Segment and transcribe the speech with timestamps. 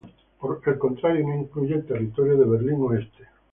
[0.39, 3.25] Por el contrario, no incluyó el territorio de Berlín Oeste.